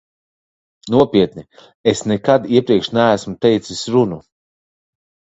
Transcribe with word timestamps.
Nopietni, 0.93 1.41
es 1.91 2.01
nekad 2.11 2.47
iepriekš 2.59 2.89
neesmu 2.99 3.35
teicis 3.47 3.83
runu. 3.97 4.19